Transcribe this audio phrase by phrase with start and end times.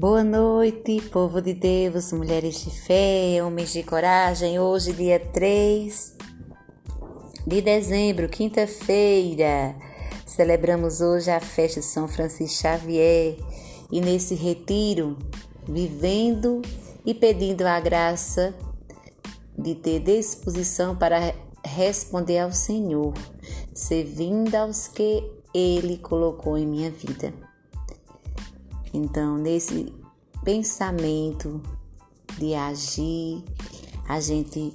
[0.00, 4.58] Boa noite, povo de Deus, mulheres de fé, homens de coragem.
[4.58, 6.16] Hoje, dia 3
[7.46, 9.76] de dezembro, quinta-feira,
[10.24, 13.36] celebramos hoje a festa de São Francisco Xavier
[13.92, 15.18] e nesse retiro,
[15.68, 16.62] vivendo
[17.04, 18.54] e pedindo a graça
[19.58, 23.12] de ter disposição para responder ao Senhor,
[23.74, 27.34] servindo aos que Ele colocou em minha vida.
[28.92, 29.92] Então, nesse
[30.44, 31.60] pensamento
[32.38, 33.42] de agir,
[34.08, 34.72] a gente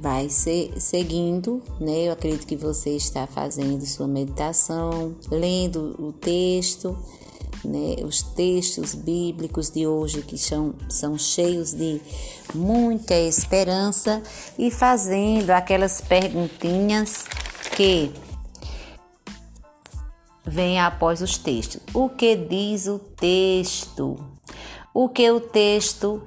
[0.00, 2.08] vai ser, seguindo, né?
[2.08, 6.96] Eu acredito que você está fazendo sua meditação, lendo o texto,
[7.64, 7.96] né?
[8.04, 12.00] Os textos bíblicos de hoje que são, são cheios de
[12.54, 14.22] muita esperança
[14.58, 17.26] e fazendo aquelas perguntinhas
[17.76, 18.10] que
[20.50, 21.80] vem após os textos.
[21.94, 24.18] O que diz o texto?
[24.92, 26.22] O que o texto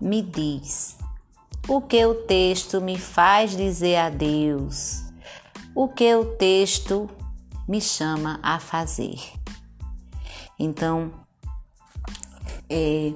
[0.00, 0.96] me diz?
[1.66, 5.02] O que o texto me faz dizer a Deus?
[5.74, 7.10] O que o texto
[7.66, 9.18] me chama a fazer?
[10.56, 11.10] Então,
[12.70, 13.12] é,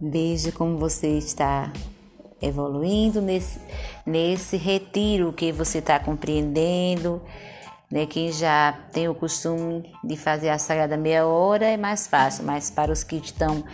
[0.00, 1.72] veja como você está
[2.40, 3.60] evoluindo nesse,
[4.06, 7.20] nesse retiro que você está compreendendo
[7.90, 8.06] né?
[8.06, 12.70] Quem já tem o costume de fazer a sagrada meia hora é mais fácil, mas
[12.70, 13.64] para os que estão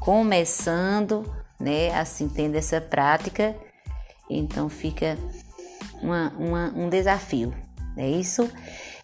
[0.00, 1.24] começando,
[1.58, 3.54] né, assim, tendo essa prática,
[4.28, 5.16] então fica
[6.02, 7.54] uma, uma, um desafio,
[7.96, 8.50] é isso?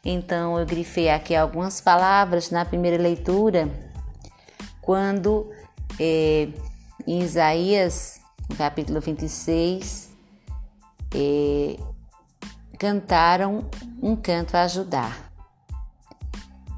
[0.05, 3.69] Então eu grifei aqui algumas palavras na primeira leitura,
[4.81, 5.51] quando
[6.01, 6.49] é,
[7.07, 8.21] em Isaías,
[8.57, 10.11] capítulo 26,
[11.15, 11.77] é,
[12.79, 13.65] cantaram
[14.03, 15.33] um canto a ajudar.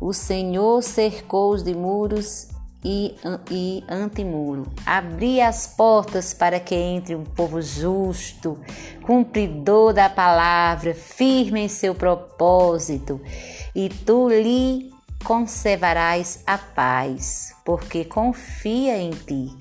[0.00, 2.48] O Senhor cercou-os de muros
[2.84, 3.16] e,
[3.50, 4.66] e antemuro.
[4.86, 8.58] Abri as portas para que entre um povo justo,
[9.02, 13.20] cumpridor da palavra, firme em seu propósito,
[13.74, 14.92] e tu lhe
[15.24, 19.57] conservarás a paz, porque confia em ti.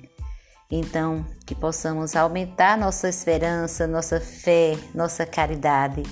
[0.70, 6.02] Então, que possamos aumentar nossa esperança, nossa fé, nossa caridade,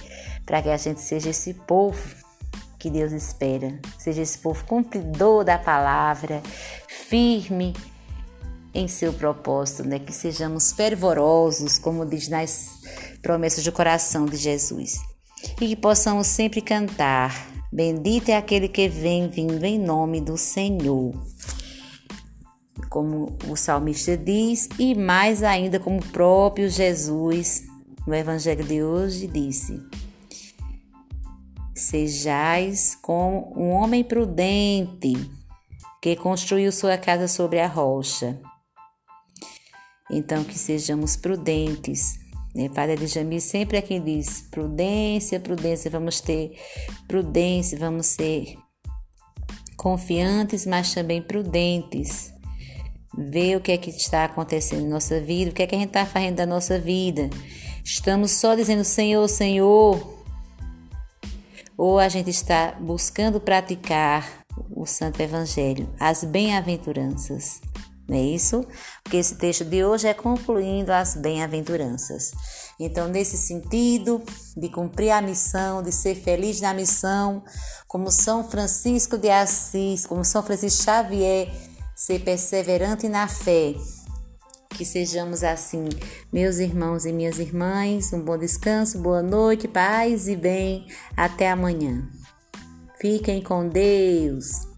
[0.47, 2.17] para que a gente seja esse povo
[2.79, 6.43] que Deus espera, seja esse povo cumpridor da palavra,
[6.89, 7.75] firme
[8.73, 9.99] em seu propósito, né?
[9.99, 12.81] que sejamos fervorosos, como diz nas
[13.21, 14.95] promessas do coração de Jesus,
[15.61, 21.13] e que possamos sempre cantar: Bendito é aquele que vem vindo em nome do Senhor
[22.91, 27.65] como o salmista diz, e mais ainda como o próprio Jesus
[28.07, 29.81] no Evangelho de hoje disse:
[31.75, 35.15] Sejais como um homem prudente
[36.01, 38.41] que construiu sua casa sobre a rocha.
[40.11, 42.19] Então, que sejamos prudentes.
[42.55, 42.69] Né?
[42.69, 46.57] Padre Djamil sempre aqui diz: prudência, prudência, vamos ter
[47.09, 48.57] prudência, vamos ser
[49.77, 52.36] confiantes, mas também prudentes
[53.17, 55.79] ver o que é que está acontecendo em nossa vida, o que é que a
[55.79, 57.31] gente está fazendo da nossa vida.
[57.85, 60.25] Estamos só dizendo Senhor, Senhor,
[61.77, 67.61] ou a gente está buscando praticar o Santo Evangelho, as bem-aventuranças.
[68.09, 68.65] Não é isso?
[69.03, 72.33] Porque esse texto de hoje é concluindo as bem-aventuranças.
[72.79, 74.23] Então, nesse sentido
[74.57, 77.43] de cumprir a missão, de ser feliz na missão,
[77.89, 81.51] como São Francisco de Assis, como São Francisco Xavier,
[82.07, 83.75] ser perseverante na fé.
[84.71, 85.89] Que sejamos assim,
[86.33, 88.13] meus irmãos e minhas irmãs.
[88.13, 90.87] Um bom descanso, boa noite, paz e bem.
[91.17, 92.09] Até amanhã.
[93.01, 94.76] Fiquem com Deus.